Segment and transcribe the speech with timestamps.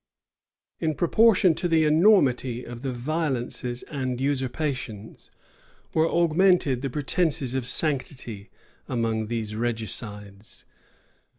[0.79, 5.29] In proportion to the enormity of the violences and usurpations,
[5.93, 8.49] were augmented the pretences of sanctity,
[8.87, 10.65] among those regicides.